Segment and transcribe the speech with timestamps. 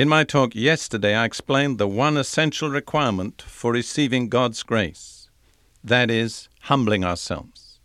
[0.00, 5.28] In my talk yesterday, I explained the one essential requirement for receiving God's grace
[5.84, 7.80] that is, humbling ourselves.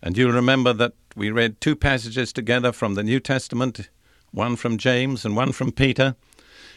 [0.00, 3.90] And you'll remember that we read two passages together from the New Testament,
[4.30, 6.14] one from James and one from Peter.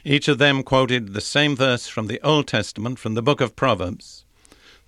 [0.04, 3.56] Each of them quoted the same verse from the Old Testament, from the book of
[3.56, 4.26] Proverbs,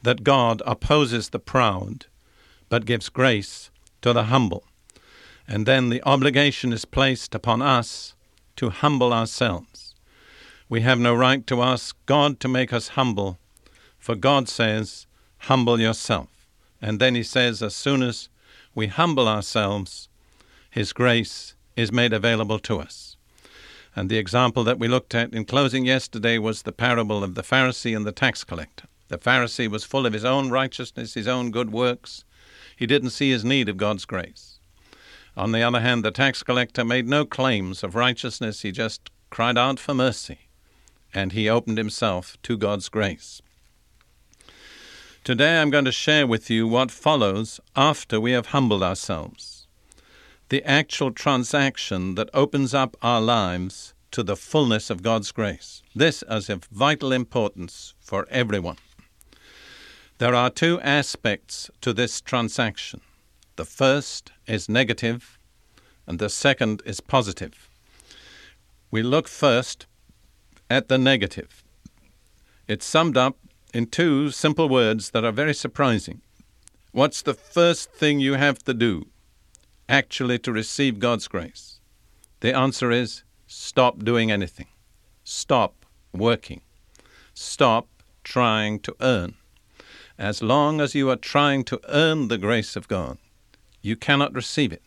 [0.01, 2.07] that God opposes the proud,
[2.69, 3.69] but gives grace
[4.01, 4.63] to the humble.
[5.47, 8.15] And then the obligation is placed upon us
[8.55, 9.95] to humble ourselves.
[10.69, 13.37] We have no right to ask God to make us humble,
[13.97, 15.07] for God says,
[15.39, 16.29] Humble yourself.
[16.81, 18.29] And then He says, as soon as
[18.73, 20.09] we humble ourselves,
[20.69, 23.17] His grace is made available to us.
[23.95, 27.43] And the example that we looked at in closing yesterday was the parable of the
[27.43, 28.87] Pharisee and the tax collector.
[29.09, 32.25] The Pharisee was full of his own righteousness, his own good works.
[32.75, 34.52] He didn't see his need of God's grace.
[35.35, 39.57] On the other hand, the tax collector made no claims of righteousness, he just cried
[39.57, 40.49] out for mercy,
[41.13, 43.41] and he opened himself to God's grace.
[45.23, 49.65] Today I'm going to share with you what follows after we have humbled ourselves.
[50.49, 55.81] The actual transaction that opens up our lives to the fullness of God's grace.
[55.95, 58.77] This is of vital importance for everyone.
[60.19, 63.01] There are two aspects to this transaction.
[63.55, 65.37] The first is negative,
[66.07, 67.69] and the second is positive.
[68.91, 69.85] We look first
[70.69, 71.63] at the negative.
[72.67, 73.37] It's summed up
[73.73, 76.21] in two simple words that are very surprising.
[76.91, 79.07] What's the first thing you have to do
[79.89, 81.79] actually to receive God's grace?
[82.41, 84.67] The answer is stop doing anything.
[85.23, 86.61] Stop working.
[87.33, 87.87] Stop
[88.23, 89.35] trying to earn.
[90.17, 93.17] As long as you are trying to earn the grace of God,
[93.83, 94.81] you cannot receive it.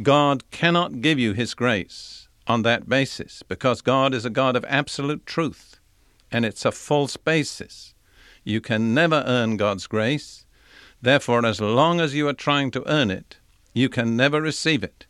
[0.00, 4.64] God cannot give you His grace on that basis because God is a God of
[4.68, 5.80] absolute truth
[6.30, 7.94] and it's a false basis.
[8.44, 10.46] You can never earn God's grace.
[11.02, 13.38] Therefore, as long as you are trying to earn it,
[13.72, 15.06] you can never receive it.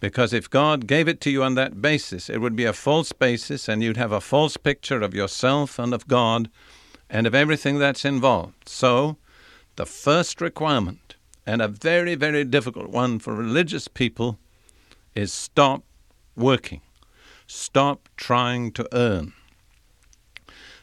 [0.00, 3.12] Because if God gave it to you on that basis, it would be a false
[3.12, 6.50] basis and you'd have a false picture of yourself and of God
[7.10, 8.68] and of everything that's involved.
[8.68, 9.16] So,
[9.76, 11.07] the first requirement
[11.48, 14.38] and a very, very difficult one for religious people
[15.14, 15.82] is stop
[16.36, 16.82] working.
[17.46, 19.32] Stop trying to earn.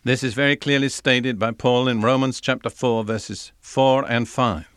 [0.03, 4.67] This is very clearly stated by Paul in Romans chapter 4, verses 4 and 5.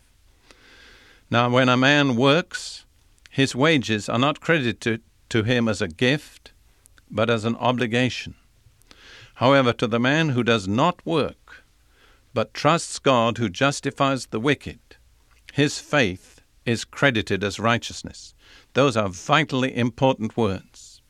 [1.30, 2.84] Now, when a man works,
[3.30, 5.00] his wages are not credited
[5.30, 6.52] to him as a gift,
[7.10, 8.34] but as an obligation.
[9.36, 11.64] However, to the man who does not work,
[12.34, 14.80] but trusts God who justifies the wicked,
[15.58, 18.32] his faith is credited as righteousness.
[18.74, 21.02] Those are vitally important words.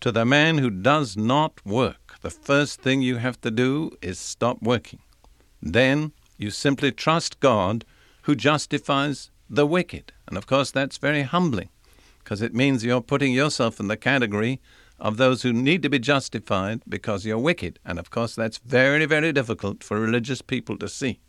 [0.00, 4.18] To the man who does not work, the first thing you have to do is
[4.18, 4.98] stop working.
[5.62, 7.86] Then you simply trust God
[8.24, 10.12] who justifies the wicked.
[10.28, 11.70] And of course, that's very humbling
[12.18, 14.60] because it means you're putting yourself in the category
[15.00, 17.78] of those who need to be justified because you're wicked.
[17.86, 21.20] And of course, that's very, very difficult for religious people to see.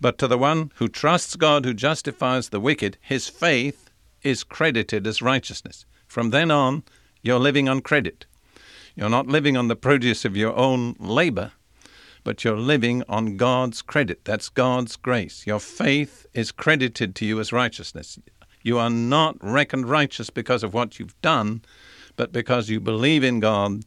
[0.00, 3.90] But to the one who trusts God who justifies the wicked, his faith
[4.22, 5.86] is credited as righteousness.
[6.06, 6.84] From then on,
[7.22, 8.26] you're living on credit.
[8.94, 11.52] You're not living on the produce of your own labor,
[12.24, 14.24] but you're living on God's credit.
[14.24, 15.46] That's God's grace.
[15.46, 18.18] Your faith is credited to you as righteousness.
[18.62, 21.62] You are not reckoned righteous because of what you've done,
[22.16, 23.84] but because you believe in God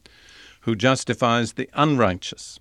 [0.62, 2.58] who justifies the unrighteous.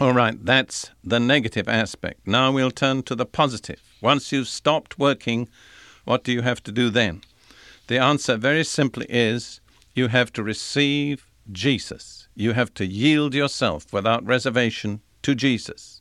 [0.00, 2.26] All right, that's the negative aspect.
[2.26, 3.80] Now we'll turn to the positive.
[4.00, 5.48] Once you've stopped working,
[6.04, 7.22] what do you have to do then?
[7.86, 9.60] The answer very simply is
[9.94, 12.26] you have to receive Jesus.
[12.34, 16.00] You have to yield yourself without reservation to Jesus.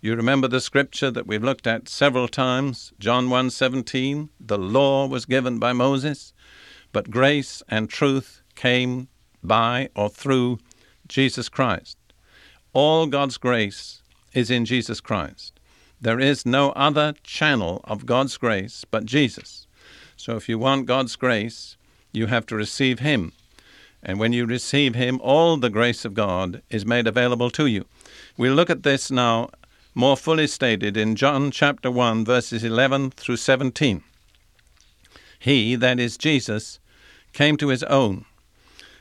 [0.00, 5.26] You remember the scripture that we've looked at several times, John 1:17, the law was
[5.26, 6.32] given by Moses,
[6.92, 9.08] but grace and truth came
[9.42, 10.60] by or through
[11.08, 11.97] Jesus Christ.
[12.72, 14.02] All God's grace
[14.34, 15.58] is in Jesus Christ.
[16.00, 19.66] There is no other channel of God's grace but Jesus.
[20.16, 21.76] So if you want God's grace,
[22.12, 23.32] you have to receive Him.
[24.02, 27.86] And when you receive Him, all the grace of God is made available to you.
[28.36, 29.50] We'll look at this now
[29.94, 34.04] more fully stated in John chapter 1, verses 11 through 17.
[35.38, 36.78] He, that is Jesus,
[37.32, 38.24] came to his own,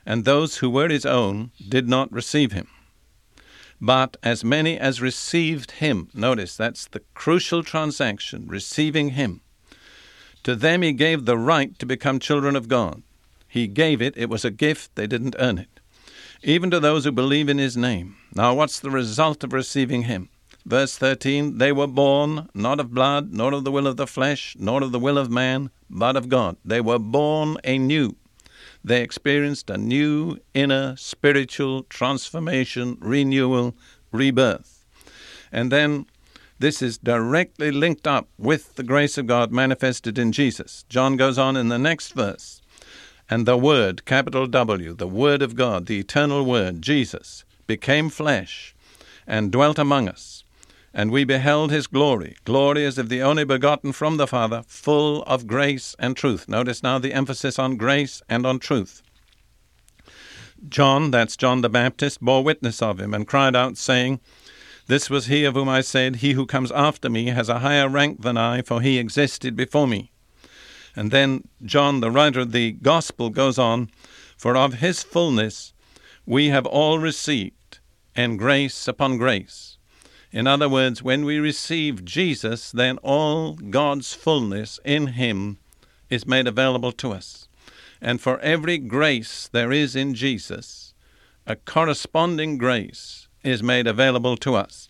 [0.05, 2.67] and those who were his own did not receive him.
[3.79, 9.41] But as many as received him, notice that's the crucial transaction, receiving him,
[10.44, 13.03] to them he gave the right to become children of God.
[13.47, 15.79] He gave it, it was a gift, they didn't earn it.
[16.44, 18.15] Even to those who believe in his name.
[18.33, 20.29] Now, what's the result of receiving him?
[20.65, 24.56] Verse 13 They were born not of blood, nor of the will of the flesh,
[24.59, 26.57] nor of the will of man, but of God.
[26.63, 28.15] They were born anew.
[28.88, 33.75] They experienced a new inner spiritual transformation, renewal,
[34.13, 34.86] rebirth.
[35.51, 36.06] And then
[36.60, 40.86] this is directly linked up with the grace of God manifested in Jesus.
[40.88, 42.62] John goes on in the next verse.
[43.30, 48.74] And the Word, capital W, the Word of God, the eternal Word, Jesus, became flesh
[49.28, 50.45] and dwelt among us.
[50.97, 55.21] And we beheld his glory, glory as of the only begotten from the Father, full
[55.27, 56.49] of grace and truth.
[56.49, 59.03] Notice now the emphasis on grace and on truth.
[60.67, 64.21] John, that's John the Baptist, bore witness of him and cried out, saying,
[64.88, 67.88] This was he of whom I said, He who comes after me has a higher
[67.88, 70.09] rank than I, for he existed before me.
[70.95, 73.91] And then John, the writer of the Gospel, goes on,
[74.35, 75.73] For of his fullness
[76.25, 77.77] we have all received,
[78.15, 79.76] and grace upon grace.
[80.31, 85.57] In other words, when we receive Jesus, then all God's fullness in Him
[86.09, 87.47] is made available to us.
[88.01, 90.94] And for every grace there is in Jesus,
[91.45, 94.89] a corresponding grace is made available to us.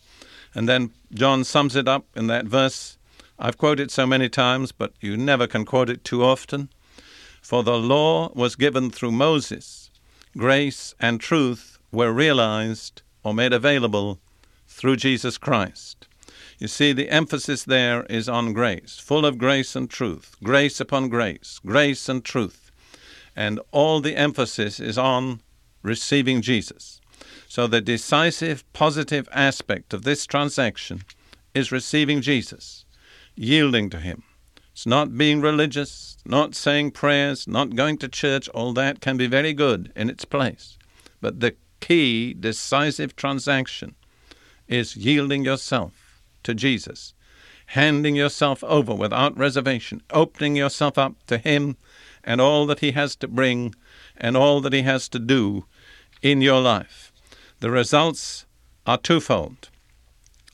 [0.56, 2.98] And then John sums it up in that verse
[3.40, 6.70] I've quoted so many times, but you never can quote it too often.
[7.40, 9.92] For the law was given through Moses,
[10.36, 14.20] grace and truth were realized or made available
[14.78, 16.08] through Jesus Christ.
[16.60, 21.10] You see, the emphasis there is on grace, full of grace and truth, grace upon
[21.10, 22.72] grace, grace and truth.
[23.36, 25.42] And all the emphasis is on
[25.82, 27.02] receiving Jesus.
[27.48, 31.02] So the decisive positive aspect of this transaction
[31.56, 32.86] is receiving Jesus,
[33.36, 34.24] yielding to Him.
[34.72, 38.48] It's not being religious, not saying prayers, not going to church.
[38.50, 40.78] All that can be very good in its place.
[41.20, 43.96] But the key decisive transaction
[44.68, 47.14] is yielding yourself to Jesus,
[47.68, 51.78] handing yourself over without reservation, opening yourself up to Him
[52.24, 53.76] and all that He has to bring
[54.16, 55.66] and all that He has to do
[56.22, 57.12] in your life.
[57.60, 58.46] The results
[58.86, 59.70] are twofold.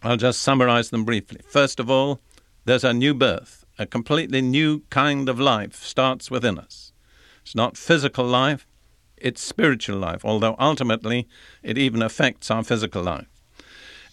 [0.01, 1.41] I'll just summarize them briefly.
[1.47, 2.19] First of all,
[2.65, 6.91] there's a new birth, a completely new kind of life starts within us.
[7.41, 8.65] It's not physical life,
[9.17, 11.27] it's spiritual life, although ultimately
[11.61, 13.32] it even affects our physical life.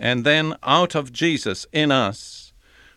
[0.00, 2.54] And then out of Jesus in us,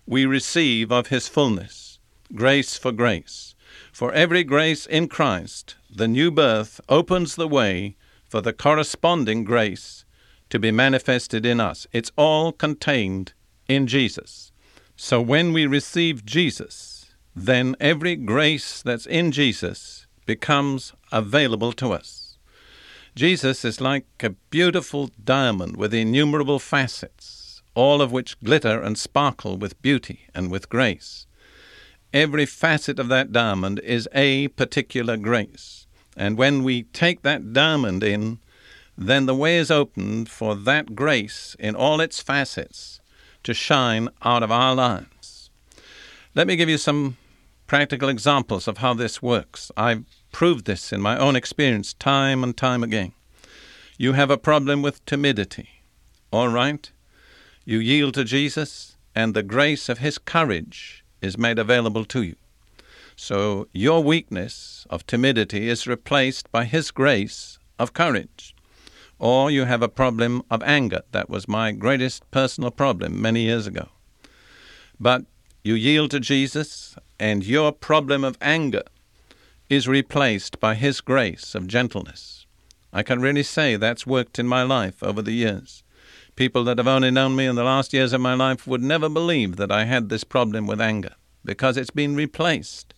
[0.07, 1.99] we receive of his fullness,
[2.33, 3.55] grace for grace.
[3.91, 7.97] For every grace in Christ, the new birth opens the way
[8.29, 10.05] for the corresponding grace
[10.49, 11.85] to be manifested in us.
[11.91, 13.33] It's all contained
[13.67, 14.53] in Jesus.
[14.95, 22.22] So when we receive Jesus, then every grace that's in Jesus becomes available to us.
[23.15, 29.55] Jesus is like a beautiful diamond with innumerable facets, all of which glitter and sparkle
[29.55, 31.27] with beauty and with grace.
[32.11, 35.85] Every facet of that diamond is a particular grace.
[36.17, 38.39] And when we take that diamond in,
[38.97, 42.99] then the way is opened for that grace in all its facets
[43.43, 45.51] to shine out of our lives.
[46.33, 47.17] Let me give you some
[47.67, 49.71] practical examples of how this works.
[49.77, 53.13] I've proved this in my own experience time and time again.
[53.97, 55.69] You have a problem with timidity.
[56.31, 56.91] All right?
[57.63, 62.35] You yield to Jesus, and the grace of His courage is made available to you.
[63.15, 68.55] So your weakness of timidity is replaced by His grace of courage.
[69.19, 71.03] Or you have a problem of anger.
[71.11, 73.87] That was my greatest personal problem many years ago.
[74.99, 75.25] But
[75.63, 78.83] you yield to Jesus, and your problem of anger
[79.69, 82.45] is replaced by His grace of gentleness.
[82.91, 85.83] I can really say that's worked in my life over the years.
[86.35, 89.09] People that have only known me in the last years of my life would never
[89.09, 91.15] believe that I had this problem with anger
[91.45, 92.93] because it's been replaced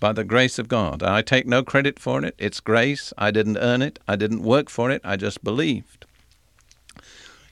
[0.00, 1.02] by the grace of God.
[1.02, 2.34] I take no credit for it.
[2.38, 3.12] It's grace.
[3.16, 3.98] I didn't earn it.
[4.06, 5.00] I didn't work for it.
[5.04, 6.04] I just believed.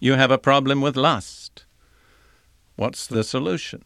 [0.00, 1.64] You have a problem with lust.
[2.76, 3.84] What's the solution?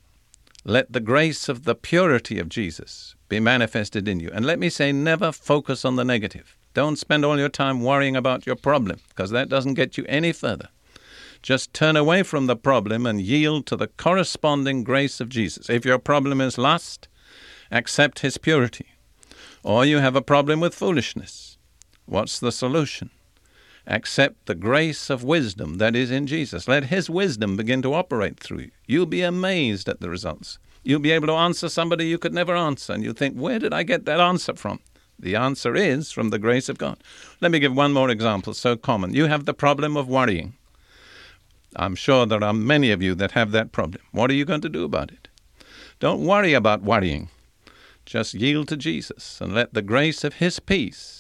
[0.69, 4.31] Let the grace of the purity of Jesus be manifested in you.
[4.35, 6.59] And let me say, never focus on the negative.
[6.75, 10.33] Don't spend all your time worrying about your problem, because that doesn't get you any
[10.33, 10.71] further.
[11.41, 15.71] Just turn away from the problem and yield to the corresponding grace of Jesus.
[15.71, 17.07] If your problem is lust,
[17.71, 18.87] accept his purity.
[19.63, 21.59] Or you have a problem with foolishness.
[22.07, 23.11] What's the solution?
[23.89, 26.67] Accept the grace of wisdom that is in Jesus.
[26.67, 28.71] Let his wisdom begin to operate through you.
[28.87, 30.59] You'll be amazed at the results.
[30.83, 33.73] You'll be able to answer somebody you could never answer, and you'll think, where did
[33.73, 34.81] I get that answer from?
[35.19, 37.03] The answer is from the grace of God.
[37.41, 39.15] Let me give one more example, so common.
[39.15, 40.55] You have the problem of worrying.
[41.77, 44.03] I'm sure there are many of you that have that problem.
[44.11, 45.29] What are you going to do about it?
[46.01, 47.29] Don't worry about worrying.
[48.05, 51.16] Just yield to Jesus and let the grace of His peace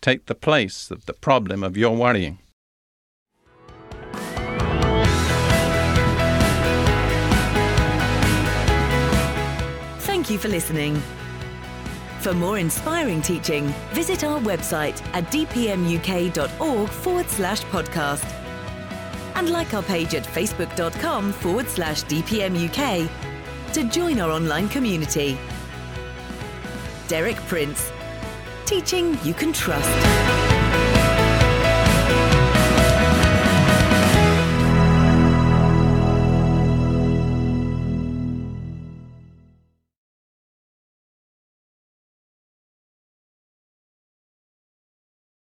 [0.00, 2.38] take the place of the problem of your worrying.
[10.00, 11.02] Thank you for listening.
[12.20, 18.24] For more inspiring teaching, visit our website at dpmuk.org forward slash podcast.
[19.36, 23.08] And like our page at facebook.com forward slash dpmuk
[23.72, 25.38] to join our online community.
[27.06, 27.90] Derek Prince,
[28.68, 30.47] teaching you can trust.